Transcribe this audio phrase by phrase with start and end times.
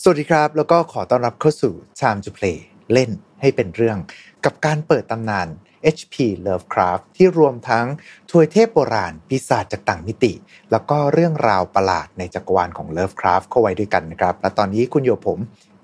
[0.00, 2.58] สวัสดีครับ แล้วก็ขอต้อนรับเข้าสู่ Time to Play
[2.92, 3.10] เล่น
[3.40, 3.98] ให้เป็นเรื่อง
[4.44, 5.48] กับการเปิดตำนาน
[5.96, 6.14] HP
[6.46, 7.86] Lovecraft ที่รวมทั้ง
[8.30, 10.32] ทวยเทพโบราณปีศาจจากต่างมิติ
[10.70, 15.38] แล้วก็เรื่องราวประหลาดในจักรวาลของ Lovecraft เข้าไว้ด้วยกันนะครับ และตอนนี้คุณโยผม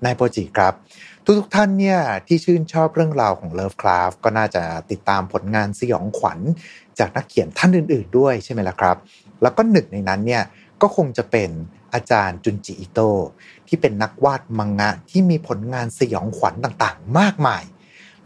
[0.05, 0.73] นายโปจิครับ
[1.25, 6.39] ทุกทุกท่านเนี่ยที่ชื่นชอบเรื่องราวของ Lovecraft ก็น่าจะติดตามผลงานสยองขวัญ
[6.99, 8.97] จากนักเขียนท่านอื่น ๆ ด้วยใช่ไหมล่ะครับ
[9.41, 10.43] แล้วก็หนึ่งในนั้นเนี่ย
[10.81, 11.49] ก็คงจะเป็น
[11.93, 13.25] อาจารย์จุนจิอิโตะ
[13.67, 17.63] ที่เป็นนักวาดมังงะที่มีผลงานสยองขวัญต่างๆ มากมาย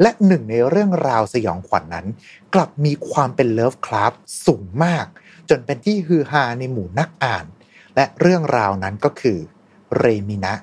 [0.02, 2.08] และหนึ่งในเรื่องราวสยองขวัญนนั้น
[2.54, 4.14] กลับมีความเป็นเลิฟคราฟ
[4.46, 5.06] สูงมาก
[5.50, 7.46] จนเป็นที่ฮือฮาในหมู่นักอ่าน
[7.96, 9.38] และเรื่องราวนั้นก็คือ
[9.98, 10.54] เรมินะ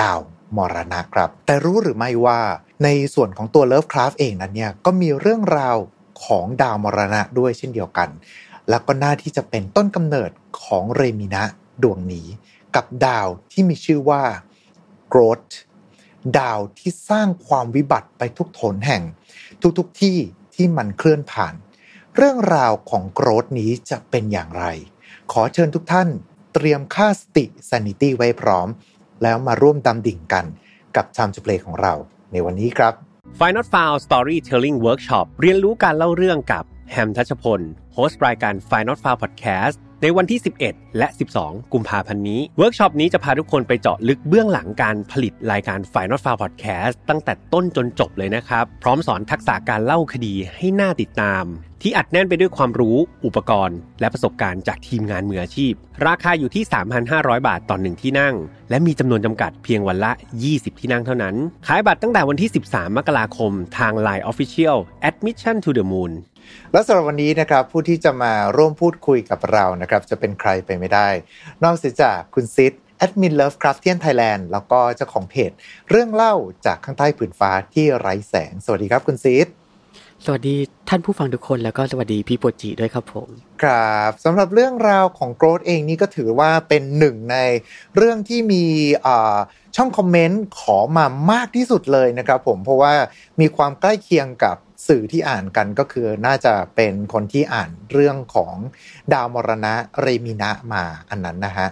[0.00, 0.20] ดาว
[0.56, 2.40] มรณะครับ แต่รู้หรือไม่ว่า
[2.84, 5.76] ในส่วนของตัวเลิฟคราฟเองนั้นเนี่ยก็มีเรื่องราว
[6.24, 8.08] ของดาวมรณะด้วยเช่นเดียวกัน
[8.70, 10.30] แล้วก็น่าที่จะเป็นต้นกำเนิด
[10.62, 11.44] ของเรมินะ
[11.82, 12.26] ดวงนี้
[12.74, 14.22] กับดาวที่มีชื่อว่า
[15.08, 15.40] โกรธ
[16.38, 19.02] ดาวที่สร้างความวิบัติไปทุกโถนแห่ง
[19.78, 20.16] ทุกๆทที่
[20.54, 21.54] ที่มันเคลื่อนผ่าน
[22.16, 24.64] เรื่องราวของโกรธนี้จะเป็นอย่างไร
[25.32, 26.08] ขอเชิญทุกท่าน
[26.54, 28.68] เตรียมค่าสติ sanity ไว้พร้อม
[29.22, 30.44] แล้วมาร่วมดำดิ่งกัน
[30.96, 31.94] กับ Time to Play ของเรา
[32.32, 32.94] ในวันนี้ครับ
[33.40, 37.60] Final f i l e Storytelling Workshop เรียนรู้การเล่าเรื่องกับ แฮมทัชพล
[37.94, 41.08] host รายการ Final f i l e Podcast ในวันที่ 11 และ
[41.40, 51.44] 12 กุมภาพันธ์นี้ เวิร์กช็อปนี้จะพาทุกคนไปเจาะลึกเบื้องหลังการผลิตรายการ Final f i l e Podcast ตั้งแต่ต้นจนจบเลยนะครับ พร้อมสอนทักษะการเล่าคดีให้น่าติดตาม
[51.82, 55.72] ที่อัดแน่นไปด้วยความรู้ อุปกรณ์ และประสบการณ์จากทีมงานมืออาชีพ
[56.06, 56.64] ราคาอยู่ที่
[57.06, 58.34] 3,500 บาทต่อหนึ่งที่นั่ง
[58.70, 60.12] และมีจำนวนจำกัดเพียงวันละ
[60.46, 61.34] 20 ที่นั่งเท่านั้น
[61.66, 64.78] ขายบัตรตั้งแต่วันที่ 13 มกราคมทาง Line Official
[65.08, 66.12] Mission to the Moon
[66.72, 71.08] และสำหรับวันนี้นะครับผู้ที่จะมาร่วมพูดคุยกับเรานะครับจะเป็นใครไปไม่ได้
[71.64, 75.50] นอกจากคุณซิดแอดมิน Lovecraftian Thailand แล้วก็เจ้าของเพจ
[75.90, 76.34] เรื่องเล่า
[76.66, 79.46] จากข้างใต้ผืนฟ้าที่ไร้แสง สวัสดีครับคุณซิด
[80.24, 80.56] สวัสดี
[80.88, 83.28] ท่านผู้ฟังทุกคนแล้วก็สวัสดีพี่โปจิด้วยครับผม
[83.62, 87.36] ครับสำหรับเรื่องราวของ Ghroth เองนี่ก็ถือว่าเป็นหนึ่งใน
[87.96, 88.64] เรื่องที่มี
[89.06, 89.36] อ่า
[89.76, 92.92] ช่องคอมเมนต์ขอมามากที่สุดเลยนะครับผมเพราะว่า
[93.40, 94.56] มีความใกล้เคียงกับ
[94.88, 98.54] สื่อที่อ่านกันก็คือน่าจะเป็นคนที่อ่านเรื่องของ
[99.12, 101.68] ดาวมรณะเรมินะมาอันนั้นนะฮะ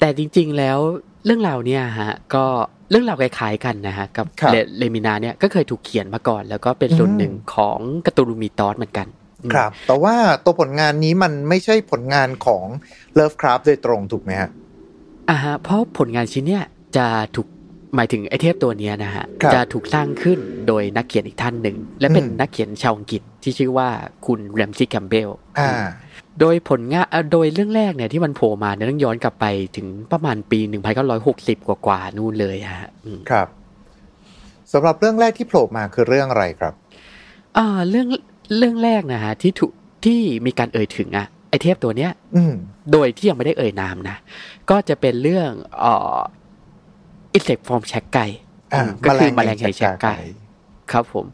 [0.00, 0.78] แต่จริงๆแล้ว
[1.24, 2.44] เรื่องราวเนี่ยฮะก็
[2.90, 9.06] เรื่องราวคล้ายๆกันนะฮะกับครับเลเลมินาเนี่ยก็เคยถูกเขียนมาก่อน แล้วก็เป็นส่วนอืมหนึ่งของการ์ตูนมีตอสเหมือนกัน
[9.42, 10.14] อืมครับ แต่ว่า
[10.44, 12.64] ตัวผลงานนี้มันไม่ใช่ผลงานของ
[13.18, 14.50] Lovecraft โดยตรงถูกไหมฮะ
[15.30, 16.64] อ่าฮะเพราะผลงานชิ้นเนี่ย
[16.96, 17.48] จะถูก
[17.96, 23.88] หมายถึงไอเทพตัวเนี้ยนะฮะครับจะถูกสร้างขึ้นโดยนักเขียนอีกท่านหนึ่ง และเป็นอืมนักเขียนชาวอังกฤษที่ชื่อว่า
[24.26, 25.72] คุณแรมซี่แคมเบลอ่า
[26.40, 29.46] โดยผลงานเอ่อโดยเรื่องแรกเนี่ยที่มันโผล่มาเนี่ยต้องย้อนกลับไป
[29.76, 30.60] ถึงประมาณปี
[31.08, 33.48] 1960 กว่าๆนู่นเลยฮะอืมครับ
[34.72, 36.74] สำหรับเรื่องแรกที่โผล่มาคือเรื่องอะไรครับ
[37.58, 38.08] อ่าเรื่อง
[38.56, 39.72] เรื่องแรกนะฮะที่ถูก
[40.04, 42.54] ที่มีการเอ่ยถึงอะไอเทพตัวเนี้ยอืม
[42.92, 44.16] โดยที่ยังไม่ได้เอ่ยนามนะ
[44.70, 45.94] ก็จะเป็นเรื่องเอ่
[47.36, 50.16] อ Insects from Shaggai อ่าอืมก็คือแมลงแห่ง Shaggai
[50.92, 51.26] ครับผม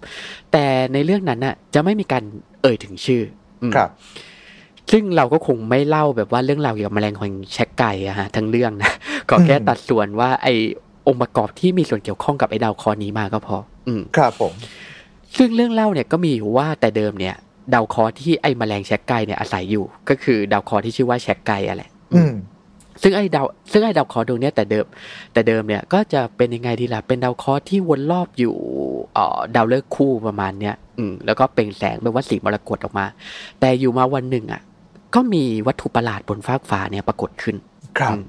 [0.53, 2.25] แต่ในเรื่องนั้นน่ะ จะไม่มีการ
[2.63, 3.23] เอ่ยถึงชื่อ
[3.63, 3.91] อืมครับ
[4.91, 8.93] ซึ่งเราก็คงไม่เล่าแบบว่าเรื่องราวเกี่ยวกับแมลงแห่ง Shaggai อะฮะทั้งเรื่องนะ
[9.31, 10.49] ก็แค่อืมตัดส่วนว่าไอ
[11.07, 13.57] องค์ประกอบที่มีส่วนเกี่ยวข้องกับไอดาวเคอนี้มาก็พอ
[13.89, 14.53] อืมครับผม
[15.37, 17.35] ซึ่งเรื่องเล่าเนี่ยก็มีอยู่ว่าแต่เดิมเนี่ย
[17.75, 22.33] ดาวเคราะห์ที่ไอ้แมลงแชกไก่เนี่ยอาศัยอยู่ ก็คือดาวเคราะห์ที่ชื่อว่าแชกไก่อะแหละ อืม
[23.03, 24.87] ซึ่งไอ้ดาวซึ่งไอ้ดาวเคราะห์ดวงเนี้ยแต่เดิม
[25.33, 28.55] แต่เดิมเนี่ยก็จะเป็นยังไงดีล่ะเป็นดาวเคราะห์ที่วนรอบอยู่
[29.15, 33.07] เอ่อดาวฤกษ์คู่ประมาณเนี้ยอืมแล้วก็เปล่งแสงแบบว่าสีมรกตออกมา
[33.61, 34.62] แต่อยู่มาวันหนึ่งอะ
[35.15, 37.57] ก็มีวัตถุประหลาดบนฟากฟ้าเนี่ยปรากฏขึ้น
[37.99, 38.23] ครับอืม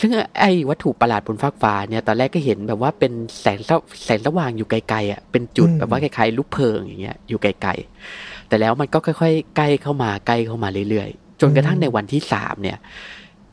[0.00, 0.10] ซึ่ง
[0.40, 12.80] ไอ้วัตถุประหลาดบนฟากฟ้าเนี่ยตอนแรกก็เห็นแบบว่าเป็นแสงสวแสงสว่างอยู่ไกลๆอะเป็นจุดอืมแบบว่าคล้ายๆลูกเพลิงอย่างเงี้ยอยู่ไกลๆแต่แล้วมันก็ค่อยๆใกล้เข้ามาใกล้เข้ามาเรื่อยๆจนกระทั่งในวันที่สามเนี่ยไ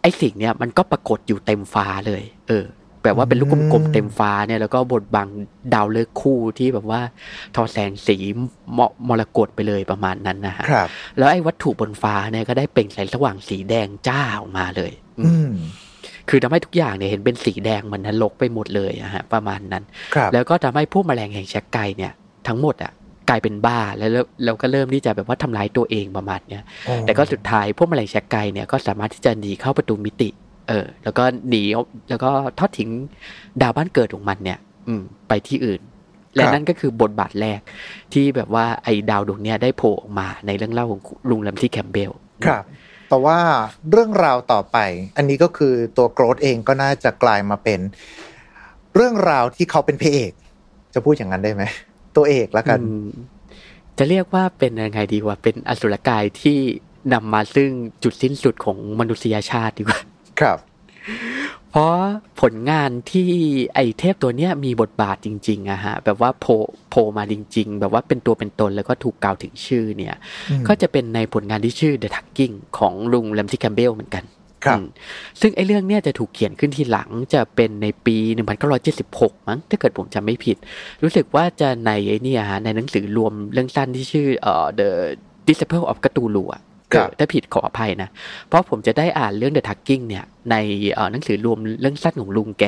[0.08, 2.66] อ้สิ่งเนี่ยมันก็ปรากฏอยู่เต็มฟ้าเลย เออ
[3.04, 5.28] แบบว่าเป็นลูกกลมๆเต็มฟ้าเนี่ยแล้วก็บดบัง
[5.74, 7.02] ดาวฤกษ์คู่ที่แบบว่า
[7.56, 8.18] ทอแสงสี
[8.78, 10.88] มมรกตไปเลยประมาณนั้นนะฮะครับ
[11.18, 15.54] แล้วไอ้วัตถุบนฟ้าเนี่ยก็ได้เปล่งแสงสว่างสีแดงจ้าออกมาเลย อืมอืม
[16.30, 19.84] คือทำให้ทุกอย่างเนี่ยเห็นเป็นสีแดงเหมันนรกไปหมดเลยอะฮะประมาณนั้น
[20.16, 22.12] ครับแล้วก็ทำให้พวกแมลงแห่งแชกไก่เนี่ย
[22.48, 22.92] ทั้งหมดอะ
[23.30, 30.30] กลายเป็นบ้าแล้วแล้วแล้วก็เริ่มที่จะแบบว่าทำร้ายตัวเองประมาณเนี้ยโอ้แต่ก็สุดท้ายพวกแมลงแชกไก่เนี่ยก็สามารถที่จะหนีเข้าประตูมิติ
[30.70, 31.64] เออ แล้วก็หนี
[32.10, 32.30] แล้วก็
[32.60, 32.90] ทอดทิ้ง
[33.62, 35.82] ดาวบ้านเกิดของมันเนี่ย อืม ไปที่อื่น
[36.36, 37.60] และนั่นก็คือบทบาทแรก
[38.14, 42.12] ที่แบบว่าไอ้ดาวดวงเนี้ยได้โผล่ออกมาในเรื่องเล่าของลุงลัมซี่แคมเบล
[42.46, 42.64] ครับ
[43.10, 43.40] แต่ว่า
[43.92, 44.78] เรื่องราวต่อไป
[45.18, 47.80] อันนี้ก็คือตัวโกรธเองก็น่าจะกลายมาเป็น
[48.96, 50.32] เรื่องราวที่เขาเป็นพระเอก
[50.94, 51.64] จะพูดอย่างนั้นได้ไหม
[52.18, 53.08] ตัวเอกแล้วกันอืม
[53.98, 56.58] จะเรียกว่าเป็นยังไงดีว่าเป็นอสุรกายที่
[57.14, 57.70] นำมาซึ่ง
[58.04, 60.00] จุดสิ้นสุดของมนุษยชาติดีกว่า
[60.40, 60.58] ครับ
[61.72, 61.96] เพราะ
[62.42, 63.30] ผลงานที่
[63.76, 66.56] ไอเทพตัวเนี้ยมีบทบาทจริงๆอะฮะ แบบว่าโผล่
[66.90, 70.16] โผล่มาจริง ๆ แบบว่าเป็นตัวเป็นตนแล้วก็ถูกกล่าวถึงชื่อเนี่ย
[70.50, 74.24] อืมก็จะเป็นในผลงานที่ชื่อ The Tucking ของลุงแรมซี่แคมเบลเหมือนกัน
[74.66, 74.86] ครับอืม
[75.42, 78.18] ซึ่งไอเรื่องเนี้ยจะถูกเขียนขึ้นทีหลังจะเป็นในปี
[78.82, 80.58] 1976 มั้งถ้าเกิดผมจำไม่ผิด
[81.04, 84.90] รู้สึกว่าจะในไอเนี่ยฮะในหนังสือรวมเรื่องสั้นที่ชื่อเอ่อ The
[85.48, 86.62] Disciple of Cthulhu อะ
[86.94, 88.10] ครับเออถ้าผิดขออภัยนะ
[88.48, 90.56] เพราะผมจะได้อ่านเรื่อง The Tucking เนี่ยใน
[90.94, 92.66] เอ่อหนังสือรวมเรื่องสั้นของลุงแก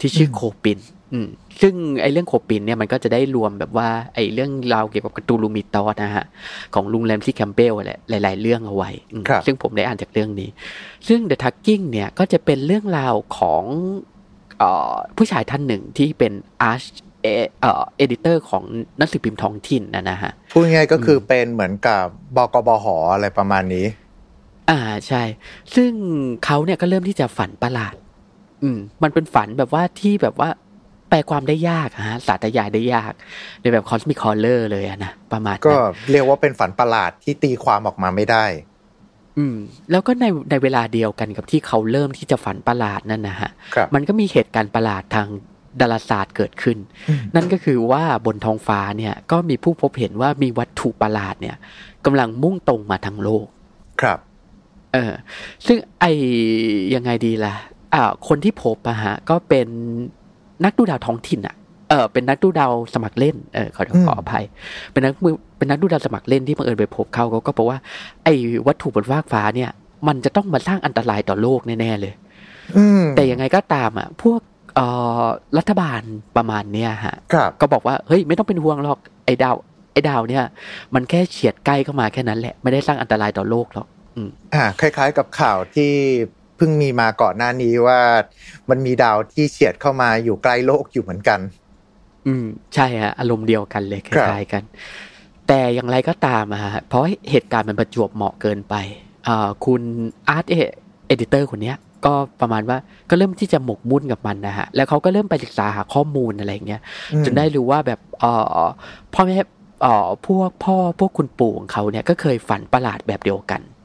[0.00, 0.78] ที่ชื่อโคปิน
[1.12, 1.28] อืม
[1.60, 6.26] ซึ่งไอ้เรื่องโคปินเนี่ยมันก็จะได้รวมแบบว่าไอ้เรื่องราวเกี่ยวกับ Cthulhu Mythos นะฮะ
[6.74, 10.48] ของลุง Ramsey Campbell แหละหลาย ๆ เรื่องเอาไว้อืมครับซึ่งผมได้อ่านจากเรื่องนี้
[11.08, 13.64] ซึ่ง The Tugging เนี่ยก็จะเป็นเรื่องราวของ
[14.58, 16.32] เอ่อผู้ชายท่านหนึ่งที่เป็น
[16.62, 16.82] arts
[17.22, 17.26] e
[17.60, 18.64] เอ่อ editor ของ
[18.98, 22.02] หนังสือพิมพ์ท้องถิ่นนะนะฮะพูดง่ายๆก็คือเป็นเหมือนกับ
[22.36, 23.86] บกบหอะไรประมาณนี้
[24.70, 25.22] อ่าใช่
[25.74, 25.92] ซึ่ง
[26.44, 27.94] เขาเนี่ยก็เริ่มที่จะฝันประหลาด
[28.62, 30.50] อืม มันเป็นฝันแบบว่าที่แบบว่า
[31.08, 33.12] แปลความได้ยากอะฮะสาธยายได้ยาก
[33.60, 35.78] ในแบบ cosmic horror เลยอะนะประมาณก็นั้
[36.08, 38.44] นเรียกว่าเป็นฝันประหลาดที่ตีความออกมาไม่ได้
[39.38, 39.56] อืม
[39.90, 45.28] แล้วก็ในในเวลาเดียวกันกับที่เขาเริ่มที่จะฝันประหลาดนั่นนะฮะครับมันก็มีเหตุการณ์ประหลาดทาง
[45.80, 46.78] ดาราศาสตร์เกิดขึ้น
[47.08, 51.56] อืมนั่นก็คือว่าบนท้องฟ้าเนี่ย ก็มีผู้พบเห็นว่ามีวัตถุประหลาดเนี่ย
[52.04, 53.46] กำลังมุ่งตรงมาทางโลก
[54.00, 54.18] ครับ
[54.92, 55.12] เออ
[55.66, 56.04] ซึ่งไอ
[56.94, 57.54] ยังไงดีล่ะ
[57.94, 59.68] อ่าคนที่พบอะฮะ ก็เป็น
[60.64, 61.54] นักดูดาวท้องถิ่นอะ
[61.88, 64.44] เออเป็นนักดูดาวสมัครเล่นเออขออืมขออภัย
[64.92, 67.78] เป็นนักมือเป็นนักดูดาวสมัครเล่นที่บังเอิญไปพบเขาเขาก็บอกว่า
[68.24, 68.34] ไอ้
[68.66, 69.70] วัตถุบนฟากฟ้าเนี่ย
[70.08, 72.14] มันจะต้องมาสร้างอันตรายต่อโลกแน่ๆเลย
[72.76, 74.40] อืมแต่ยังไงก็ตามอะ พวก
[74.74, 74.86] เอ่
[75.22, 75.26] อ
[75.58, 76.00] รัฐบาล
[76.36, 79.56] ประมาณเนี้ยฮะครับก็บอกว่าเฮ้ยไม่ต้องเป็นห่วงหรอกไอ้ดาว
[79.92, 80.44] ไอ้ดาวเนี่ย
[80.94, 85.92] มันแค่เฉียดใกล้เข้ามาแค่นั้นแหละไม่ได้สร้างอันตรายต่อโลกหรอกอืมอ่าคล้าย ๆ กับข่าวที่
[86.58, 88.00] เพิ่งมีมาก่อนหน้านี้ว่า
[88.70, 91.40] มันมีดาวที่เฉียดเข้ามาอยู่ใกล้โลกอยู่เหมือนกัน
[92.26, 94.62] อืมใช่ฮะอารมณ์เดียวกันเลยคครับล้ายๆกัน
[95.48, 98.74] แต่อย่างไรก็ตามอะฮะเพราะเหตุการณ์มันประจวบเหมาะเกินไป
[99.28, 99.82] อ่าคุณ
[100.28, 101.76] อาร์ตเอดิเตอร์คนเนี้ย
[102.06, 102.78] ก็ประมาณว่า
[103.10, 106.80] ก็เริ่มที่จะหมกมุ่นกับมันนะฮะ แล้วเขาก็เริ่มไปศึกษาหาข้อมูลอะไรอย่างเงี้ย
[107.14, 108.32] อืมจนได้รู้ว่าแบบเอ่
[108.64, 108.68] อ
[109.14, 109.34] พ่อแม่
[109.82, 113.77] เอ่อพวกพ่อพวกคุณปู่ของเขาเนี่ยก็เคยฝันประหลาดแบบเดียวกันอืม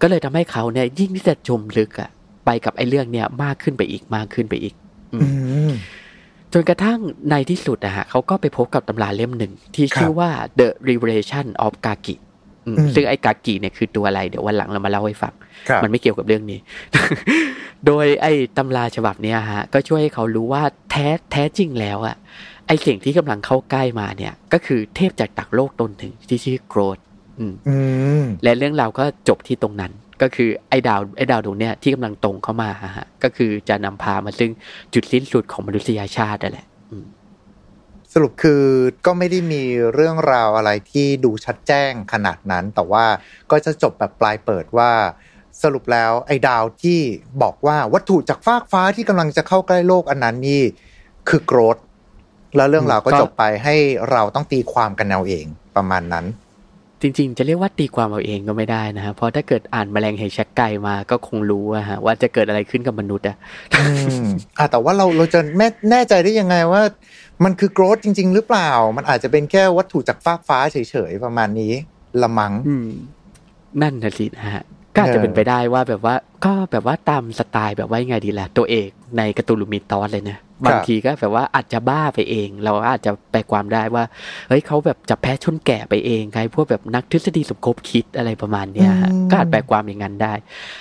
[0.00, 2.10] ก็เลยทำให้เขาเนี่ย ยิ่งที่จะจมลึกอะ
[2.46, 4.74] ไปกับไอ้เรื่องเนี้ยมากขึ้นไปอีกมากขึ้นไปอีก
[5.12, 5.28] อืมอื
[5.70, 5.72] ม
[6.52, 6.98] จนกระทั่ง
[7.30, 12.16] ในที่สุดนะฮะเขาก็ไปพบกับตำราเล่มหนึ่ง ที่ชื่อว่า The Revelation of Gaki
[12.66, 15.34] อืมอืมซึ่งไอ้กากิเนี่ยคือตัวอะไรเดี๋ยววันหลังเรามาเล่าให้ฟัง
[15.68, 16.58] ครับมันไม่เกี่ยวกับเรื่องนี้
[17.86, 22.16] โดยไอ้ตำราฉบับเนี้ยฮะ ก็ช่วยให้เขารู้ว่าแท้แท้จริงแล้วอะ
[22.66, 26.98] ไอ้สิ่งที่กำลังเข้าใกล้มาเนี่ย ก็คือเทพจากตักโลกตนถึงที่ชื่อโกรธ
[27.40, 27.76] อืมอื
[28.22, 29.92] มและเรื่องราวก็จบที่ตรงนั้น
[30.22, 34.50] ก็คือไอ้ดาวไอ้ดาวดวงเนี้ยที่กำลังตรงเข้ามาฮะก็คือจะนำพามาซึ่ง
[34.94, 37.06] จุดสิ้นสุดของมนุษยชาตินั่นแหละอืม
[38.12, 38.62] สรุปคือ
[39.06, 39.62] ก็ไม่ได้มี
[39.94, 43.04] เรื่องราวอะไรที่ดูชัดแจ้งขนาดนั้น แต่ว่า
[43.50, 44.90] ก็จะจบแบบปลายเปิดว่า
[45.62, 47.00] สรุปแล้วไอ้ดาวที่
[47.42, 50.62] บอกว่าวัตถุจากฟากฟ้าที่กำลังจะเข้าใกล้โลกอันนั้นนี่
[51.28, 51.76] คือโกรธ
[52.56, 53.76] แล้วเรื่องราวก็ก็จบไปให้
[54.10, 56.26] เราต้องตีความกันเอาเองประมาณนั้น
[57.04, 63.36] จริงๆ จะเรียกว่าตีความเอาเองก็ไม่ได้นะฮะเพราะถ้าเกิดอ่านแมลงแห่งชักไก่มาก็คงรู้อะฮะว่าจะเกิดอะไรขึ้นกับมนุษย์อะ
[63.78, 63.84] อื
[64.24, 64.26] ม
[64.58, 66.82] อะแต่ว่าเราเราจะแม่แน่ใจได้ยังไงว่า
[67.44, 70.76] มันคือโกรธจริง ๆ หรือเปล่า มันอาจจะเป็นแค่วัตถุจากฟากฟ้าเฉ
[71.10, 71.72] ยๆประมาณนี้
[72.22, 72.90] ละมังอืม
[73.82, 84.04] นั่นนะสินะฮะ ก็อาจจะเป็นไปได้ว่าแบบว่าก็แบบว่าตามสไตล์แบบว่ายังไงดีล่ะ ตัวเอกในการ์ตูนลูมิตอสเลยนะบางทีก็แบบว่าอาจจะบ้าไปเอง เราอาจจะแปลความได้ว่า
[84.48, 90.34] เฮ้ยเขาแบบจับแพ้ชนแก่ไปเองไงพวกแบบนักทฤษฎีสมคบคิดอะไรประมาณเนี้ยฮะก็อาจแปลความอย่างนั้นได้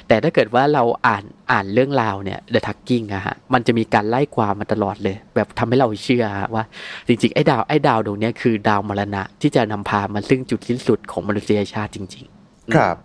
[0.08, 6.64] แต่ถ้าเกิดว่าเราอ่านอ่านเรื่องราวเนี่ย The Tucking อะฮะมันจะมีการไล่ความมาตลอดเลย แบบทำให้เราเชื่อฮะว่า
[7.08, 12.98] จริงๆไอ้ดาวไอ้ดาวดวงเนี้ยคือดาวมรณะที่จะนำพามาซึ่งจุดสิ้นสุดของมนุษยชาติจริง ๆ ครับ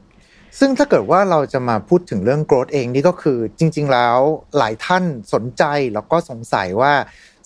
[0.59, 4.19] ซึ่งถ้าเกิดว่าเราจะมาพูดถึงเรื่องโกรธเองนี่ก็คือจริง ๆ แล้ว
[4.59, 5.63] หลายท่านสนใจ
[5.95, 6.93] แล้วก็สงสัยว่า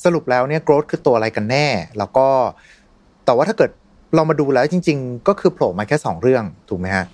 [0.05, 1.67] สรุปแล้วเนี่ยโกรธคือตัวอะไรกันแน่
[1.99, 2.29] แล้วก็
[3.25, 3.71] แต่ว่าถ้าเกิด
[4.15, 7.05] เรามาดูแล้วจริง ๆ ก็คือโผล่มาแค่สองเรื่องถูกไหมฮะ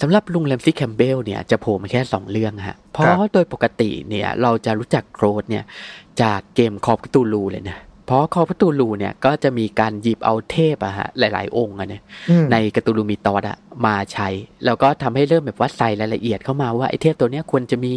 [0.00, 5.64] สำหรับลุงแรมซี่แคมเบลเนี่ยจะโผล่มาแค่ 2 เรื่องฮะ เพราะครับโดยปกติเนี่ยเราจะรู้จักโกรธเนี่ย
[6.22, 14.28] จากเกมคอ f ตูลูเลยนะ เพราะคอพระตูลูเนี่ยก็จะมีการหยิบเอาเทพอะฮะหลาย ๆ องค์อะเนี่ยอืมในกาตูลูมีตอดอะมาใช้
[14.64, 17.92] แล้วก็ทำให้เริ่มแบบว่าใส่รายละเอียดเข้ามาว่าไอ้เทพตัวเนี้ยควรจะมี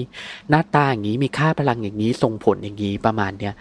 [0.49, 3.53] หน้าตาอย่างนี้มีค่าพลังอย่างนี้ส่งผลอย่างนี้ประมาณเนี้ย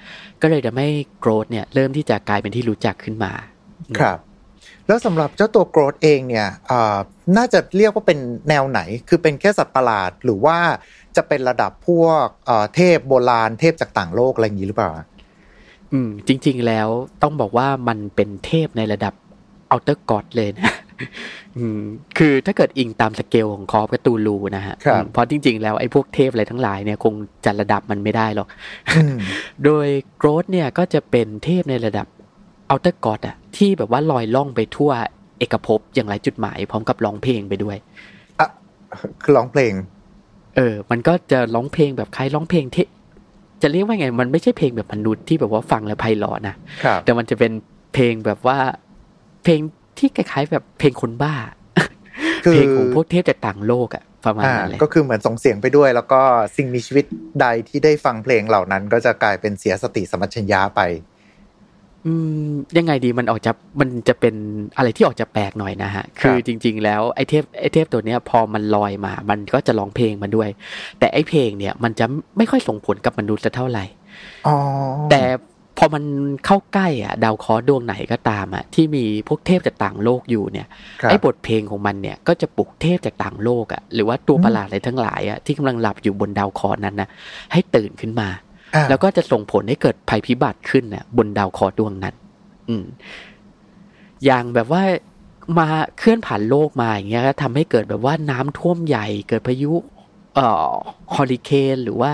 [0.42, 0.88] ก็เลยทำให้
[1.20, 3.32] โกรธเนี่ยเริ่มที่จะกลายเป็นที่รู้จักขึ้นมา
[3.98, 4.18] ครับ
[4.86, 6.96] แล้วสำหรับเจ้าตัวโกรธเองเนี่ยอ่า
[7.36, 10.58] น่าจะเรียกว่าเป็นแนวไหน คือเป็นแค่สัตว์ประหลาดหรือว่า
[11.16, 14.90] จะเป็นระดับพวกเอ่อเทพโบราณเทพจากต่างโลกอะไรอย่างนี้หรือเปล่า
[15.92, 16.88] อืม จริง ๆ แล้ว
[17.22, 19.14] ต้องบอกว่ามันเป็นเทพในระดับ
[19.70, 20.72] Outer God เลยนะ
[21.58, 21.82] อืม
[22.18, 28.48] คือถ้าเกิดอิงตามสเกลของ Call of Cthulhu นะฮะครับอืมเพราะจริง ๆ แล้วไอ้พวกเทพอะไรทั้งหลายเนี่ยคงจัดระดับมันไม่ได้หรอก
[28.96, 29.16] อืม
[29.64, 29.86] โดย
[30.18, 32.06] Ghroth เนี่ยก็จะเป็นเทพในระดับ
[32.70, 34.90] Outer God อะที่แบบว่าลอยล่องไปทั่ว
[35.38, 37.76] เอกภพอย่างไร้จุดหมาย พร้อมกับร้องเพลงไปด้วย
[39.22, 39.72] คือร้องเพลง
[40.56, 42.78] เออ มันก็จะร้องเพลงแบบใครร้องเพลงเท
[43.62, 47.52] จะเรียกว่าไง มันไม่ใช่เพลงแบบมนุษย์ที่แบบว่าฟังแล้วไพเราะนะครับแต่มันจะเป็น
[47.94, 48.58] เพลงแบบว่า
[49.44, 49.60] เพลง
[49.98, 51.34] ที่คล้ายๆ แบบเพลงคนบ้า
[52.44, 56.20] คือเพลงของพวกเทพจากต่างโลกอะประมาณอ่านั้นเลยก็คือเหมือนส่งเสียงไปด้วย แล้วก็
[56.56, 57.04] สิ่งมีชีวิต
[57.40, 60.80] ใดที่ได้ฟังเพลงเหล่านั้น ก็จะกลายเป็นเสียสติสมปชัญญะไป
[62.06, 62.12] อื
[62.44, 64.34] มยังไงดีมันออกจะมันจะเป็น
[64.76, 70.48] อะไรที่ออกจะแปลกหน่อยนะฮะ คือจริง ๆ แล้วไอ้เทพไอ้เทพตัวเนี้ยพอมันลอยมา มันก็จะร้องเพลงมาด้วย
[70.98, 73.84] แต่ไอ้เพลงเนี่ยมันจะไม่ค่อยส่งผลกับมนุษย์สักเท่าไหร่
[74.46, 74.56] อ๋อ
[75.10, 75.22] แต่
[75.78, 76.04] พอมัน
[76.46, 80.66] เข้าใกล้อะ ดาวเคราะห์ดวงไหนก็ตามอะที่มีพวกเทพจากต่างโลกอยู่เนี่ย
[81.00, 87.08] ครับไอ้บทเพลงของมันเนี่ยก็จะปลุกเทพจากต่างโลกอะหรือว่าตัวอืมประหลาดอะไรทั้งหลายอะที่กำลังหลับอยู่บนดาวเคราะห์นั้นนะ
[87.52, 88.49] ให้ตื่นขึ้นมาอ่า
[88.88, 92.14] แล้วก็จะส่งผลให้เกิดภัยพิบัติขึ้นน่ะบนดาวเคราะห์ดวงนั้น
[92.68, 92.84] อืม
[94.24, 94.82] อย่างแบบว่า
[95.58, 99.72] มาเคลื่อนผ่านโลกมาอย่างเงี้ยก็ทำให้เกิดแบบว่าน้ำท่วมใหญ่ เกิดพายุ
[100.36, 100.70] เอ่อ
[101.14, 102.12] ฮอริเคนหรือว่า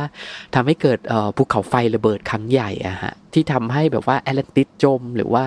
[0.55, 5.45] ทำให้เกิดเอ่อภูเขาไฟระเบิดครั้งใหญ่อะฮะ ที่ทำให้แบบว่าแอตแลนติสจม หรือว่า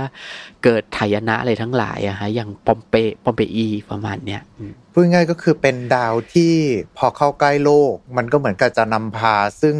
[0.63, 6.53] เกิดไทยนะอะไรทั้งหลายอะฮะ อย่างปอมเปปอมเปอีประมาณเนี้ยอืมพูดง่ายๆก็คือเป็นดาวที่
[6.97, 9.75] พอเข้าใกล้โลก มันก็เหมือนกับจะนำพาซึ่ง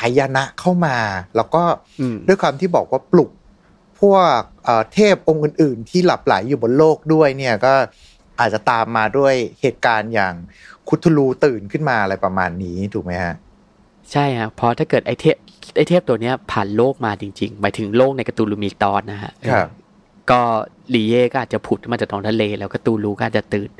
[0.00, 0.96] หายนะเข้ามา
[1.36, 1.62] แล้วก็
[2.00, 3.30] อืมด้วยความที่บอกว่าปลุก
[4.00, 7.74] พวกเอ่อเทพองค์อื่น ๆ ที่หลับไหลอยู่บนโลกด้วยเนี่ยก็
[8.40, 10.34] อาจจะตามมาด้วยเหตุการณ์อย่าง
[10.88, 13.34] คุทูลูตื่นขึ้นมาอะไรประมาณนี้ถูกไหมฮะ
[14.12, 15.36] ใช่ฮะเพราะถ้าเกิดไอเทพ
[15.76, 19.68] ไอเทพตัวเนี้ยผ่านโลกมาจริง ๆ หมายถึงโลกในการ์ตูนลูมิตอนนะฮะครับ
[20.30, 20.40] ก็
[20.94, 23.70] ลีเย่ก็อาจจะผุดมาจากท้องทะเล แล้วการ์ตูนลูก็อาจจะตื่น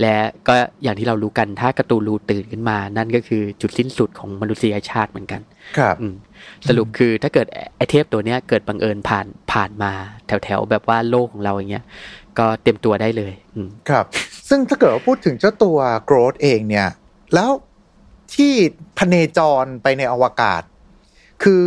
[0.00, 0.14] และ
[0.48, 5.40] ก็อย่างที่เรารู้กันถ้าการ์ตูนลูตื่นขึ้นมา นั่นก็คือจุดสิ้นสุดของมนุษยชาติเหมือนกัน
[5.78, 6.14] ครับอืม
[6.68, 7.46] สรุปคือถ้าเกิด
[7.76, 9.92] ไอเทพตัวเนี้ยเกิดบังเอิญผ่านผ่านมา
[10.26, 11.84] แถวแถวๆแบบว่าโลกของเราอย่างเงี้ย
[12.38, 14.04] ก็เตรียมตัวได้เลยอืมครับ
[14.48, 16.88] ซึ่งถ้าเกิดว่าพูดถึงเจ้าตัวโกรธเองเนี่ย
[17.34, 17.50] แล้ว
[18.34, 18.52] ที่
[18.98, 20.62] พเนจรไปในอวกาศ
[21.42, 21.66] คือ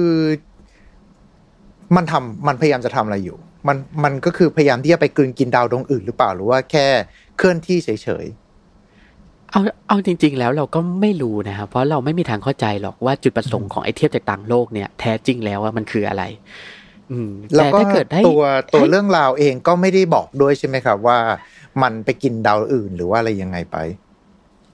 [1.95, 6.87] มันทำมันพยายามจะทำอะไรอยู่ มันมันก็คือพยายามที่จะไปกลืนกินดาวดวงอื่นหรือเปล่าหรือว่าแค่
[7.37, 7.89] เคลื่อนที่เฉ
[8.23, 8.25] ย
[9.51, 16.23] เอาเอาจริง ๆ แล้วเราก็ไม่รู้นะครับเพราะเราไม่มีทางเข้าใจหรอกว่าจุดประสงค์ของไอเทพจากต่างโลกเนี่ยแท้จริงแล้วว่ามันคืออะไร
[17.11, 18.43] อืมๆแล้วแต่ก็ถ้าเกิดให้ตัว
[18.73, 21.17] ตัวให้เรื่องราวเองก็ไม่ได้บอกด้วยใช่ไหมครับว่า
[21.81, 23.77] มันไปกินดาวอื่นหรือว่าอะไรยังไงไป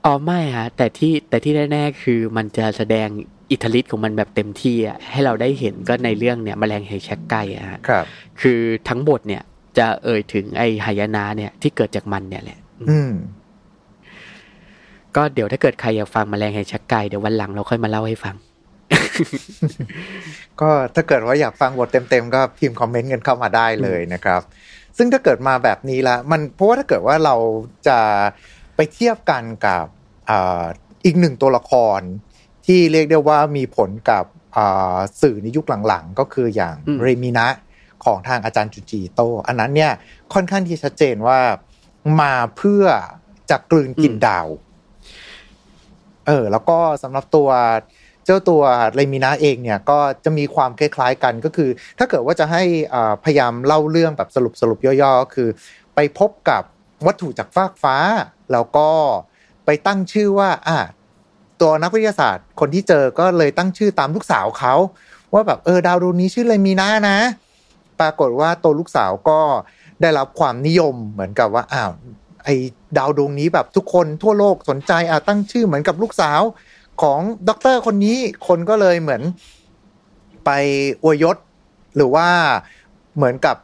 [0.06, 3.08] อ๋อไม่ฮะแต่ที่แต่ที่แน่ๆคือมันจะแสดง
[3.52, 8.06] อิทธิฤทธิ์ของมันแบบเต็มที่อะให้เราได้เห็นก็ในเรื่องเนี่ยแมลงแห่งแชกไก่อะฮะครับ
[8.42, 9.44] คือทั้งบทเนี่ย
[9.78, 13.12] จะเอ่ยถึงไอหายนะเนี่ยที่เกิดจากมันเนี่ยแหละ อืม
[15.16, 18.36] ก็เดี๋ยวถ้าเกิดใครอยากฟังแมลงแห่งแชกไก่เดี๋ยววันหลังเราค่อยมาเล่าให้ฟัง
[20.62, 24.42] ก็ถ้าเกิดว่าอยากฟังบทเต็มๆก็พิมพ์คอมเมนต์กันเข้ามาได้เลยนะครับ
[24.98, 27.36] ซึ่งถ้าเกิดมาแบบนี้ละมันเพราะว่าถ้าเกิดว่าเรา
[27.88, 28.00] จะ
[28.76, 29.86] ไปเทียบกันกับ
[30.30, 30.64] อ่า
[31.06, 32.02] อีกหนึ่งตัวละคร
[32.66, 34.26] ที่เรียกได้ว่ามีผลกับ
[34.56, 37.48] อ่าสื่อในยุคหลังๆ ก็คืออย่างอืมเรมินะ
[38.06, 39.92] ของทางอาจารย์จูจิโต อันนั้นเนี่ย
[40.34, 41.40] ค่อนข้างที่ชัดเจนว่า
[42.22, 42.86] มาเพื่อ
[43.50, 44.48] จะกลืนกินดาว
[46.28, 47.50] เออ แล้วก็สำหรับตัว
[48.26, 48.64] เจ้าตัว
[48.96, 52.64] เรมินาเองเนี่ยก็จะมีความคล้ายๆกันก็คือ ถ้าเกิดว่าจะให้
[52.94, 55.50] อ่าพยายามเล่าเรื่องแบบสรุปสรุปย่อๆก็คือ
[55.96, 56.64] ไปพบกับ
[57.06, 57.96] วัตถุจากฟากฟ้า
[58.52, 58.90] แล้วก็
[59.66, 60.80] ไปตั้งชื่อว่าอะ
[61.62, 64.74] ตัวนักวิทยาศาสตร์ คนที่เจอก็เลยตั้งชื่อตามลูกสาวเขา
[65.34, 67.18] ว่าแบบเออดาวดวงนี้ชื่อเรมินานะ
[68.00, 69.40] ปรากฏว่าตัวลูกสาวก็
[70.02, 71.92] ได้รับความนิยมเหมือนกับว่าอ้าว
[72.44, 72.50] ไอ
[72.98, 76.42] ดาวดวงนี้แบบทุกคนทั่วโลกสนใจอะตั้งชื่อเหมือนกับลูกสาว
[77.02, 77.20] ของ
[77.50, 79.22] ด็อกเตอร์คนนี้คนก็เลยเหมือน
[80.46, 80.50] ไป
[81.04, 81.38] อวยยศ
[81.96, 82.28] หรือว่า
[83.16, 83.58] เหมือนกับ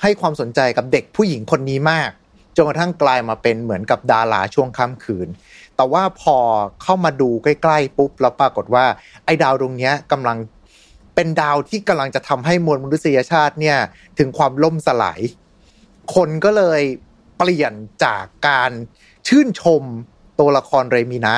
[0.00, 2.10] ให้ความสนใจกับเด็กผู้หญิงคนนี้มาก
[2.56, 5.28] จนกระทั่งกลายมาเป็นเหมือนกับดาราช่วงค่ำคืน
[5.76, 6.36] แต่ว่าพอ
[6.82, 8.84] เข้ามาดูใกล้ๆปุ๊บแล้วปรากฏว่า
[9.24, 10.38] ไอ้ดาวดวงเนี้ยกำลัง
[11.14, 13.78] เป็นดาวที่กำลังจะทำให้มวลมนุษยชาติเนี่ย
[14.18, 15.20] ถึงความล่มสลาย
[16.14, 16.82] คนก็เลย
[17.38, 17.72] เปลี่ยน
[18.04, 18.70] จากการ
[19.28, 19.82] ชื่นชม
[20.38, 21.34] ตัวละครเรมินะ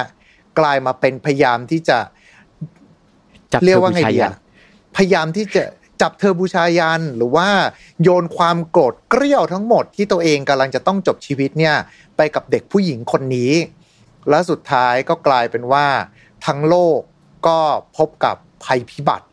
[0.59, 1.99] กลายมาเป็นพยายามที่จะ
[3.53, 4.35] จับเรียกว่าไงธอบูดีชอะ
[4.97, 5.65] พยายามที่จะ
[6.01, 7.49] จับเธอบูชายัน หรือว่า
[8.03, 11.75] โยนความโกรธเกรี้ยวทั้งหมดที่ตัวเองกำลังจะต้องจบชีวิตเนี่ย
[12.17, 13.53] ไปกับเด็กผู้หญิงคนนี้
[14.29, 15.87] และสุดท้ายก็กลายเป็นว่า
[16.47, 16.99] ทั้งโลก
[17.47, 17.59] ก็
[17.97, 19.27] พบกับภัยพิบัติ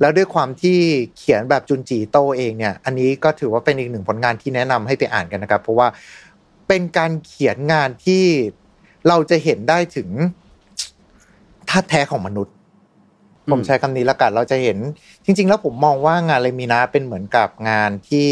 [0.00, 0.78] แล้วด้วยความที่
[1.16, 5.88] เขียนแบบจุนจีโตเองเนี่ย อันนี้ก็ถือว่าเป็นอีกหนึ่งผลงานที่แนะนำให้ไปอ่านกันนะครับ เพราะว่า
[6.68, 8.24] เป็นการเขียนงานที่
[9.08, 10.08] เราจะเห็นได้ถึง
[11.68, 12.54] ท่าแท้ของมนุษย์
[13.50, 14.78] ผมใช้คำนี้ละกันเราจะเห็น
[15.24, 18.30] จริง ๆ แล้วผมมองว่างานเลมินาเป็นเหมือนกับงานที่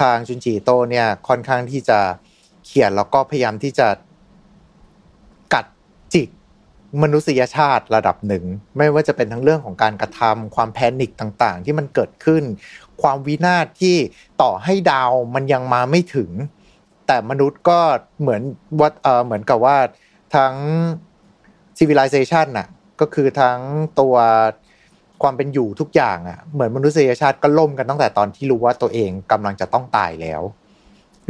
[0.00, 1.98] ทางจุนจิโตเนี่ยค่อนข้างที่จะ
[2.64, 3.88] เขียนแล้วก็พยายามที่จะ
[5.54, 5.66] กัด
[6.14, 6.28] จิก
[7.02, 8.44] มนุษยชาติระดับหนึ่ง
[8.76, 12.42] ไม่ว่าจะเป็นทั้งเรื่องของการกระทำความแพนิคต่างๆ ที่มันเกิดขึ้น
[13.02, 13.96] ความวินาศที่
[14.42, 16.30] ต่อให้ดาวมันยังมาไม่ถึง
[17.06, 17.80] แต่มนุษย์ก็
[18.20, 18.42] เหมือน
[18.80, 19.76] ว่าเออเหมือนกับว่า
[20.36, 20.54] ทั้ง
[21.78, 22.66] civilization น่ะ
[23.00, 23.58] ก็คือทั้ง
[24.00, 24.16] ตัว
[25.22, 30.42] ความเป็นอยู่ทุกอย่างอะ เหมือนมนุษยชาติก็ล่มกันตั้งแต่ตอนที่รู้ว่าตัวเองกำลังจะต้องตายแล้ว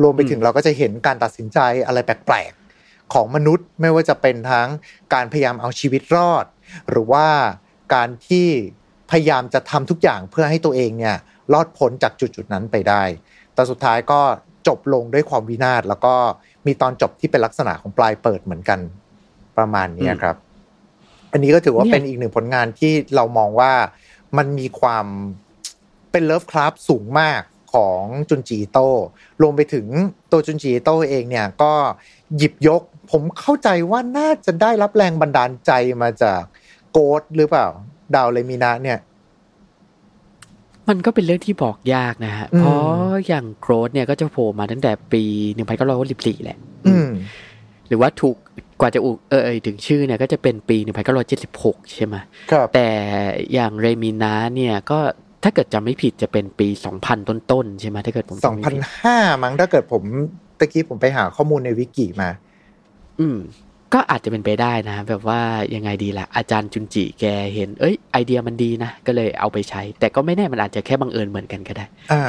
[0.02, 4.68] รวมไปถึงเราก็จะเห็นการตัดสินใจอะไรแปลกๆของมนุษย์ไม่ว่าจะเป็นทั้ง
[5.14, 6.44] การพยายามเอาชีวิตรอด
[6.90, 7.26] หรือว่า
[7.94, 8.48] การที่
[9.10, 11.16] พยายามจะทำทุกอย่างเพื่อให้ตัวเองเนี่ย
[11.52, 13.02] รอดพ้นจากจุดๆนั้นไปได้
[13.54, 14.20] แต่สุดท้ายก็
[14.68, 16.14] จบลงด้วยความวินาศแล้วก็
[16.66, 18.80] มีตอนจบที่เป็นลักษณะของปลายเปิดเหมือนกัน
[19.58, 20.36] ประมาณนี้ครับ
[21.34, 23.72] อันนี้ก็ถือว่าเป็นอีกหนึ่งผลงานที่เรามองว่า
[24.36, 25.06] มันมีความ
[26.10, 27.40] เป็นเลิฟคราฟสูงมาก
[27.74, 28.88] ของจุนจีโต้
[29.42, 29.86] รวมไปถึง
[30.32, 31.72] ตัวจุนจีโต้เองเนี่ยก็
[32.36, 35.72] หยิบยก ผมเข้าใจว่าน่าจะได้รับแรงบันดาลใจ
[36.02, 36.42] มาจาก
[36.92, 37.66] โกดหรือเปล่า
[38.14, 38.98] ดาวเลมินาเนี่ย
[40.88, 42.82] มันก็เป็นเรื่องที่บอกยากนะฮะอืมเพราะ
[43.26, 45.22] อย่างโกรธเนี่ยก็จะโผล่มาตั้งแต่ปี
[45.82, 47.08] 1914แหละอืม
[47.88, 50.76] หรือว่าถูกก ว่าจะอุเออเอยถึงชื่อเนี่ยก็จะเป็นปี
[51.34, 52.16] 1976 ใช่ไหม
[52.52, 52.88] ครับแต่
[53.52, 54.98] อย่างเรมินาเนี่ยก็
[55.44, 56.68] ถ้าเกิดจำไม่ผิดจะเป็นปี
[57.02, 60.02] 2000 ต้นๆใช่ไหมถ้าเกิดผมสองจำไม่พันผิดห้ามั้งถ้าเกิดผม
[60.58, 62.30] ตะกี้ผมไปหาข้อมูลในวิกิมา
[63.20, 63.38] อืม
[63.94, 65.40] ก็อาจจะเป็นไปได้นะ แบบว่า
[65.74, 72.22] ยังไงดีล่ะ อาจารย์จุนจิแกเห็น เอ้ย ไอเดียมันดีนะ ก็เลยเอาไปใช้ แต่ก็ไม่แน่มันอาจจะแค่บังเอิญเหมือนกันก็ได้อ่า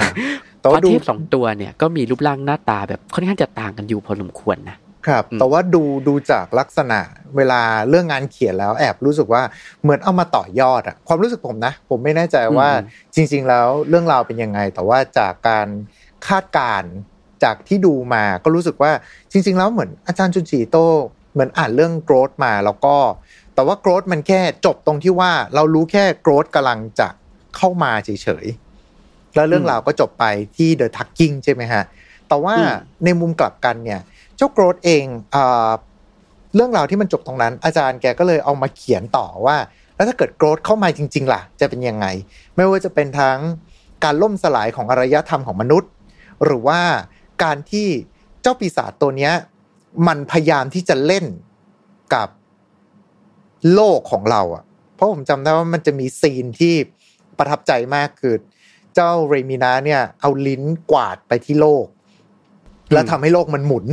[0.61, 4.77] เพแต่ว่าราะดูเทพสองตัวเนี่ยก็มีรูปร่างหน้าตาแบบค่อนข้างจะต่างกันอยู่พอสมควรนะ
[5.07, 6.99] ครับอืมแต่ว่าดูดูจากลักษณะ
[7.35, 9.43] เวลาเรื่องงานเขียนแล้วแอบรู้สึกว่า
[9.81, 12.69] เหมือนเอามาต่อยอดอะความรู้สึกผมนะ ผมไม่แน่ใจว่า
[13.15, 15.67] จริง ๆ แล้วเรื่องราวเป็นยังไง แต่ว่าจากการ
[16.27, 16.91] คาดการณ์
[17.43, 18.91] จากที่ดูมาก็รู้สึกว่า
[19.31, 20.77] จริง ๆ แล้วเหมือนอาจารย์จุนจีโต
[21.33, 22.95] เหมือนอ่านเรื่องโกรธมาแล้วก็
[23.55, 27.07] แต่ว่าโกรธมันแค่จบตรงที่ว่าเรารู้แค่โกรธกำลังจะ
[27.57, 28.09] เข้ามาเฉ
[28.43, 30.25] ยๆแล้วเรื่องราวก็จบไป
[30.57, 31.83] ที่เดอะทักกิ้งใช่ไหมฮะ
[32.27, 32.73] แต่ว่าอืม
[33.05, 34.01] ในมุมกลับกันเนี่ย
[34.37, 35.37] เจ้าโกรธเองเอ
[36.55, 39.57] เรื่องราวที่มันจบตรงนั้น อาจารย์แกก็เลยเอามาเขียนต่อว่า
[39.95, 42.05] แล้วถ้าเกิดโกรธเข้ามาจริง ๆ ล่ะ จะเป็นยังไง
[42.55, 43.39] ไม่ว่าจะเป็นทั้ง
[44.03, 45.89] การล่มสลายของอารยธรรมของมนุษย์
[46.43, 46.81] หรือว่า
[47.43, 47.87] การที่
[48.41, 49.33] เจ้าปีศาจตัวเนี้ย
[50.07, 51.25] มันพยายามที่จะเล่น
[52.13, 52.29] กับ
[53.73, 54.63] โลกของเราอะ
[54.95, 56.73] เพราะผมจำได้ว่ามันจะมีซีนที่
[57.37, 58.35] ประทับใจมากคือ
[58.95, 61.85] เจ้าเรมินาเนี่ย เอาลิ้นกวาดไปที่โลก
[62.93, 63.85] แล้วทำให้โลกมันหมุน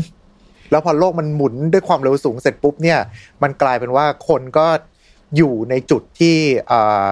[0.72, 2.98] แล้วพอโลกมันหมุนด้วยความเร็วสูงเสร็จปุ๊บเนี่ย
[3.42, 4.66] มันกลายเป็นว่าคนก็
[5.36, 6.36] อยู่ในจุดที่
[6.68, 7.06] เอ่อ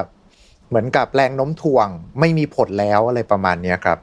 [0.68, 1.88] เหมือนกับแรงโน้มถ่วง
[2.20, 3.98] ไม่มีผลแล้วอะไรประมาณเนี้ยครับ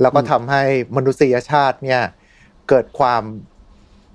[0.00, 0.62] แล้วก็ทำให้
[0.96, 2.00] มนุษยชาติเนี่ย
[2.68, 3.22] เกิดความ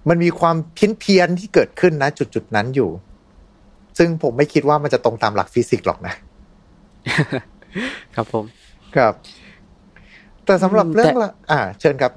[0.09, 2.89] มันมีความเพี้ยนเพียนๆที่เกิดขึ้นนะ จุดจุดๆนั้นอยู่
[3.97, 6.13] ซึ่งผมไม่คิดว่ามันจะตรงตามหลักฟิสิกส์หรอกนะ
[8.15, 8.45] ครับผม
[8.95, 9.13] ครับ
[10.45, 12.11] แต่สำหรับอืมเรื่องแต่ละอ่า เชิญครับ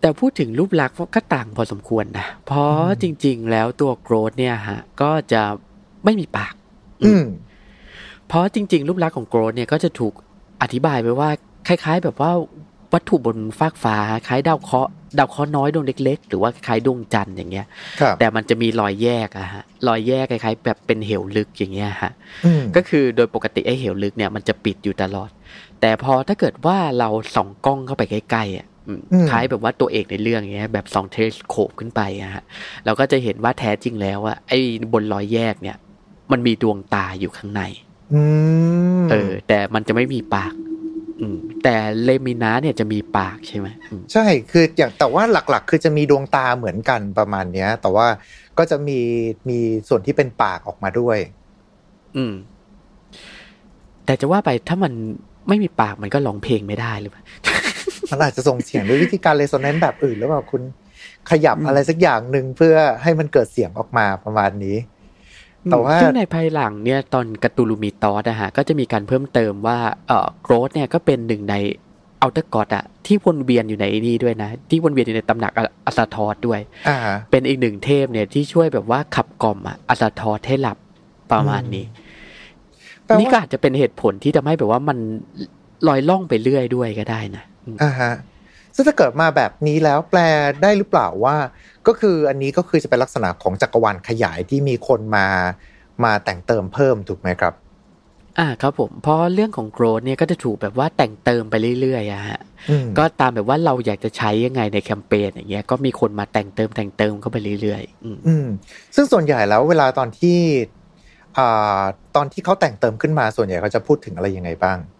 [0.00, 5.42] แต่พูดถึงรูปลักษณ์ก็ต่างพอสมควรนะ เพราะจริง ๆ แล้วตัวโกรธเนี่ยฮะ ก็จะ
[6.04, 6.54] ไม่มีปาก
[7.04, 7.24] อืม
[8.28, 10.14] เพราะจริง ๆ รูปลักษณ์ของโกรธเนี่ยก็จะถูก
[10.62, 11.30] อธิบายไว้ว่า
[11.68, 12.32] คล้าย ๆ แบบว่า
[12.92, 13.96] วัตถุบนฟากฟ้า
[14.28, 17.66] คล้ายดาวเคราะห์ดาวเคราะห์น้อยดวงเล็ก ๆ หรือว่าคล้ายดวงจันทร์อย่างเงี้ย
[18.00, 22.12] ครับแต่มันจะมีรอยแยกอะฮะรอยแยกคล้ายๆแบบเป็นเหวลึกอย่างเงี้ยฮะ
[22.44, 25.30] อืมก็คือโดยปกติไอ้เหวลึกเนี่ยมันจะปิดอยู่ตลอด
[25.80, 28.69] แต่พอถ้าเกิดว่าเราส่องกล้องเข้าไปใกล้ๆอะอืมอืม
[29.30, 32.42] คล้ายแบบว่าตัวเอกในเรื่องเงี้ยแบบส่องเทเลสโคปขึ้นไปอะฮะ
[32.84, 34.58] เราก็จะเห็นว่าแท้จริงแล้วอะไอ้
[34.92, 35.76] บนรอยแยกเนี่ย
[36.32, 37.62] มันมีดวงตาอยู่ข้างใน
[38.14, 38.22] อื
[39.02, 40.52] มเออ แต่มันจะไม่มีปาก
[41.20, 41.74] อืมแต่
[42.04, 48.06] เลมินาเนี่ยจะมีปากใช่ไหมอืมใช่คืออย่างแต่ว่าหลักๆ คือจะมีดวงตาเหมือนกันประมาณเนี้ย แต่ว่า
[48.58, 48.98] ก็จะมี
[49.48, 51.18] มีส่วนที่เป็นปากออกมาด้วย
[52.16, 52.34] อืม
[54.04, 54.92] แต่จะว่าไปถ้ามัน
[55.48, 57.22] ไม่มีปากมันก็ร้องเพลงไม่ได้หรือเปล่า
[58.10, 60.62] มันอาจจะส่งเสียงด้วยวิธีการ resonance แบบอื่นหรือเปล่าคุณ
[61.30, 64.76] ขยับอะไรสักอย่างหนึ่งเพื่อให้มันเกิดเสียงออกมาประมาณนี้
[65.70, 71.54] แต่ว่าซึ่งในภายหลังเนี่ยตอน Cthulhu Mythos นะฮะก็จะมีการเพิ่มเติมว่าเอ่อ Ghroth เนี่ยก็เป็นหนึ่งใน
[72.22, 76.96] Outer God อะที่วนเวียนอยู่ในนี่ด้วยนะ ที่วนเวียนอยู่ในตำหนักอะ Azathoth ด้วยอ่า
[77.30, 80.78] เป็นอีกหนึ่งเทพเนี่ยที่ช่วยแบบว่าขับกล่อมอะ Azathoth ให้หลับ
[81.32, 81.86] ประมาณนี้
[83.04, 84.98] แปลว่านี่ก็อาจจะเป็นเหตุผลที่ทำให้แบบว่ามัน
[85.88, 88.12] ลอยล่องไปเรื่อยด้วยก็ได้นะ อืมอ่าฮะ
[88.74, 90.20] ซึ่งถ้าเกิดมาแบบนี้แล้วแปล
[90.62, 91.36] ได้หรือเปล่าว่า
[91.86, 95.26] ก็คืออันนี้ก็คือจะเป็นลักษณะของจักรวาลขยายที่มีคนมา
[96.04, 97.54] มาแต่งเติมเพิ่มถูกไหมครับ
[98.38, 108.46] อ่าครับผม เพราะเรื่องของโกรธเนี่ยก็จะถูกแบบว่าแต่งเติมไปเรื่อยๆอะฮะอืมก็ตามแบบว่าเราอยากจะใช้ยังไงในแคมเปญอย่างเงี้ยก็มีคนมาแต่งเติมแต่งเติมเข้าไปเรื่อยๆอืมอืม
[108.94, 110.38] ซึ่งส่วนใหญ่แล้วเวลาตอนที่
[111.38, 111.82] อ่า
[112.16, 114.99] ตอนที่เขาแต่งเติมขึ้นมาส่วนใหญ่เขาจะพูดถึงอะไรยังไงบ้างอื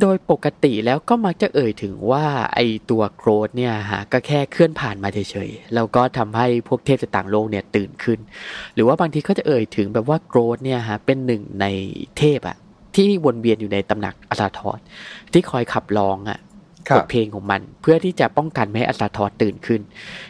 [0.00, 2.24] โดยปกติแล้วก็มักจะเอ่ยถึงว่า
[2.54, 8.18] ไอตัวโกรธเนี่ยฮะก็แค่เคลื่อนผ่านมาเฉยๆแล้วก็ทำให้พวกเทพจากต่างโลกเนี่ยตื่นขึ้น
[8.74, 11.66] หรือว่าบางทีก็จะเอ่ยถึงแบบว่าโกรธเนี่ยฮะเป็นหนึ่งใน
[12.18, 12.56] เทพอะ
[12.94, 14.78] ที่วนเวียนอยู่ในตำหนักอาซาทอส
[15.32, 16.38] ที่คอยขับร้องอะ
[16.88, 19.80] ครับบทเพลงของมัน เพื่อที่จะป้องกันไม่ให้อาซาทอสตื่นขึ้น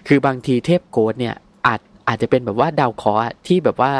[0.08, 1.34] คือบางทีเทพโกรธเนี่ย
[1.66, 3.92] อาจอาจจะเป็นแบบว่าดาวเคราะห์อะที่แบบว่า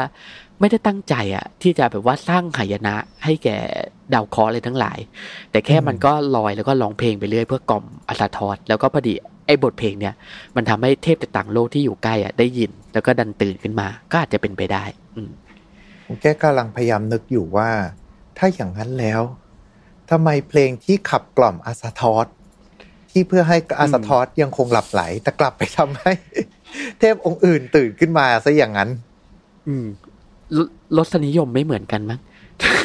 [0.59, 3.57] ไม่ได้ตั้งใจอะที่จะแบบว่าสร้างหายนะให้แก่
[4.13, 4.99] ดาวเคราะห์เลยทั้งหลาย
[5.51, 9.13] แต่แค่อืมมันก็ลอยแล้วก็ร้องเพลงไปเรื่อยเพื่อกล่อมอาซาทอสแล้วก็พอดี
[9.45, 10.13] ไอ้บทเพลงเนี่ย
[10.55, 14.83] มันทำให้เทพจากต่างโลกที่อยู่ใกล้อะได้ยิน แล้วก็ดันตื่นขึ้นมา ก็อาจจะเป็นไปได้
[15.15, 15.29] อืม
[16.05, 17.69] ผมแค่กำลังพยายามนึกอยู่ว่า
[18.37, 19.21] ถ้าอย่างนั้นแล้ว
[20.09, 22.27] ทำไมเพลงที่ขับกล่อมอาซาทอส
[23.11, 26.13] ที่เพื่อให้อาซาทอสยังคงหลับไหล แต่กลับไปทำให้
[26.99, 28.89] เทพองค์อื่นตื่นขึ้นมาซะอย่างนั้น
[29.67, 29.85] อืม
[30.55, 30.59] ร
[30.97, 32.19] รสนิยมไม่เหมือนกันมั้ง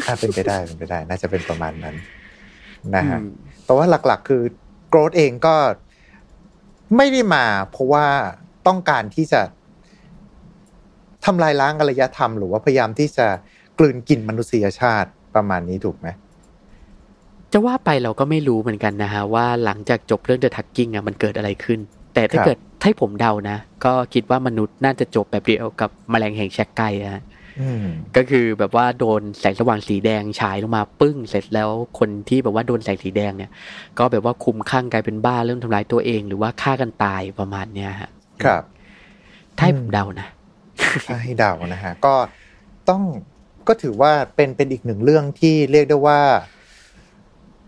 [0.06, 1.96] อ่าเป็นไปได้เป็นไปได้ น่าจะเป็นประมาณนั้น
[2.96, 3.26] นะฮะอืม
[3.64, 4.42] แต่ว่าหลักๆ คือ
[4.88, 5.54] โกรธเองก็
[6.96, 8.06] ไม่ได้มา เพราะว่า
[8.66, 9.40] ต้องการที่จะ
[11.24, 13.26] ทำลายล้างอารยธรรม หรือว่าพยายามที่จะ
[13.78, 16.08] กลืนกินมนุษยชาติประมาณนี้ถูกไหม
[17.52, 21.78] จะว่าไปเราก็ไม่รู้เหมือนกันนะฮะว่าหลังจากจบเรื่องเดอะทักกิ้งอะมันเกิดอะไรขึ้น
[22.14, 27.31] แต่ถ้าครับเกิดให้ผมเดานะ ก็คิดว่ามนุษย์น่าจะจบแบบเดียวกับแมลงแห่งแชกไก่อะฮะอืม
[28.16, 33.50] ก็คือแบบว่าโดนแสงสว่างสีแดงฉายลงมาปึ้งเสร็จแล้วคนที่แบบว่าโดนแสงสีแดงเนี่ย
[33.98, 38.10] ก็แบบว่าคุมข้างกลายเป็นบ้าเริ่มทำร้ายตัวเอง หรือว่าฆ่ากันตายประมาณเนี้ยฮะ
[38.42, 38.62] ครับ
[39.56, 40.28] ถ้าให้ผมเดานะ
[41.08, 42.14] ถ้าให้เดานะฮะก็
[42.88, 43.02] ต้อง
[43.68, 46.20] ก็ถือว่าเป็นเป็นอีกหนึ่งเรื่องที่เรียกได้ว่า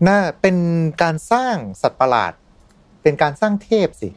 [0.07, 0.57] น่าเป็น
[1.03, 2.31] การสร้างสัตว์ประหลาด
[3.03, 4.09] เป็นการสร้างเทพสิ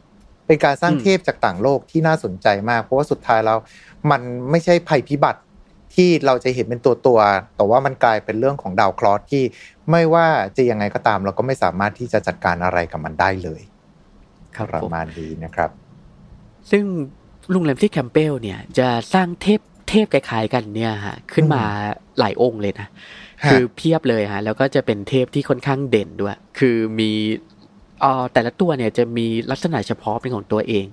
[0.47, 3.57] เป็นการสร้างอืมเทพจากต่างโลกที่น่าสนใจมาก เพราะว่าสุดท้ายแล้ว
[4.11, 5.39] มันไม่ใช่ภัยพิบัติ
[5.99, 9.43] ที่เราจะเห็นเป็นตัวตัวๆแต่ว่ามันกลายเป็นเรื่องของดาวเคราะห์ที่
[9.91, 13.61] ไม่ว่าจะยังไงก็ตาม เราก็ไม่สามารถที่จะจัดการอะไรกับมันได้เลย
[14.55, 15.69] ครับประผมมาณนี้นะครับ
[16.71, 16.83] ซึ่ง
[17.53, 19.59] ลุงเลมซี่แคมเปลเนี่ยจะสร้างเทพ
[19.89, 21.63] เทพคล้ายๆกันเนี่ยฮะขึ้นมา
[22.19, 22.87] หลายองค์เลยนะ
[23.43, 27.58] ฮะคือเพียบเลยฮะแล้วก็จะเป็นเทพที่ค่อนข้างเด่นด้วย คือมีเอ่อ
[28.33, 30.85] แต่ละตัวเนี่ยจะมีลักษณะเฉพาะเป็นของตัวเอง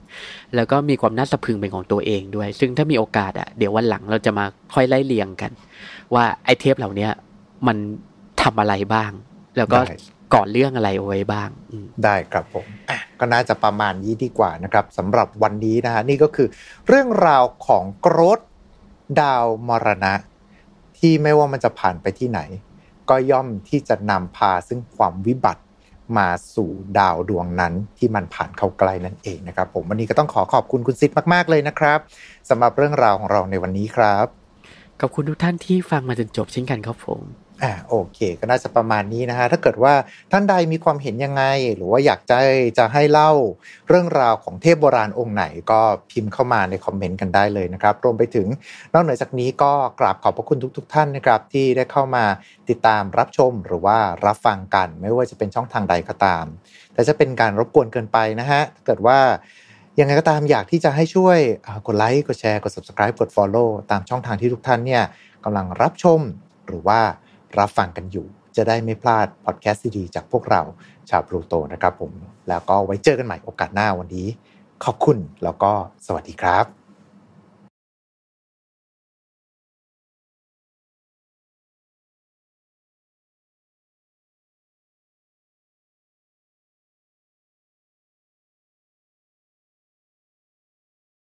[0.55, 5.51] แล้วก็มีความน่าสะพรึงเป็นของตัวเองด้วย ซึ่งถ้ามีโอกาสอะเดี๋ยววันหลังเราจะมาค่อยไล่เรียงกัน
[6.15, 7.11] ว่าไอเทพเหล่าเนี้ย
[7.67, 7.77] มัน
[8.43, 9.11] ทำอะไรบ้าง
[9.57, 9.97] แล้วก็ได้
[10.35, 16.49] ก่อนเรื่องอะไรเอาไว้บ้างอืมได้ครับผมอะก็น่าจะประมาณนี้ดีกว่านะครับสำหรับวันนี้นะฮะนี่ก็คือ
[16.89, 18.41] เรื่องราวของโกรธ
[19.21, 20.15] ดาวมรณะ
[20.99, 22.41] ที่ไม่ว่ามันจะผ่านไปที่ไหน
[23.11, 25.63] ก็ย่อมที่จะนำพาซึ่งความวิบัติ
[26.19, 31.99] มาสู่ดาวดวงนั้นที่มันผ่านเข้าใกล้นั่นเองนะครับ ผมวันนี้ก็ต้องขอขอบคุณคุณซิดมากๆเลยนะครับ
[32.51, 34.27] สำหรับเรื่องราวของเราในวันนี้ครับ
[35.01, 39.95] ขอบคุณทุกท่านที่ฟังมาจนจบเช่นกันครับผม อ่าโอเค ก็น่าจะประมาณนี้นะฮะถ้าเกิดว่า
[40.33, 41.43] ท่านใดมีความเห็นยังไง
[41.77, 42.39] หรือว่าอยากจะ
[42.79, 43.33] จะให้เล่า
[43.89, 48.47] เรื่องราวของเทพโบราณองค์ไหน ก็พิมพ์เข้ามาในคอมเมนต์กันได้เลยนะครับ รวมไปถึง
[48.93, 52.25] นอกเหนือจากนี้ก็กราบขอบพระคุณทุกๆท่านนะครับ ที่ได้เข้ามา
[52.69, 56.45] ติดตามรับชมหรือว่ารับฟังกัน ไม่ว่าจะเป็นช่องทางใดก็ตาม
[56.95, 59.19] แต่จะเป็นการรบกวนเกินไปนะฮะถ้าเกิดว่า
[60.01, 61.39] ยังไงก็ตามอยากที่จะให้ช่วย
[61.87, 65.03] กดไลค์กดแชร์กด subscribe กด follow ตามช่องทางที่ทุกท่านเนี่ย
[65.45, 66.21] กำลังรับชม
[66.67, 67.01] หรือว่า
[67.59, 70.63] รับฟังกันอยู่ จะได้ไม่พลาดพอดแคสต์ดีๆจากพวกเรา
[71.11, 72.13] ชาวพลูโตนะครับผม
[72.49, 74.29] แล้วก็ไว้เจอกันใหม่โอกาสหน้าวันนี้
[74.85, 75.73] ขอบคุณแล้วก็
[76.07, 76.76] สวัสดีครับ